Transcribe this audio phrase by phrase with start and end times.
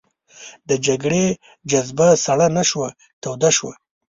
[0.69, 1.25] د جګړې
[1.69, 2.89] جذبه سړه نه شوه
[3.21, 3.73] توده شوه.